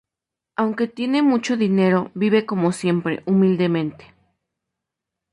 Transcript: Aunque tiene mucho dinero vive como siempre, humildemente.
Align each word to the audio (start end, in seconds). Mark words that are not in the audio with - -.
Aunque 0.55 0.87
tiene 0.87 1.21
mucho 1.21 1.57
dinero 1.57 2.09
vive 2.15 2.47
como 2.47 2.71
siempre, 2.71 3.21
humildemente. 3.27 4.03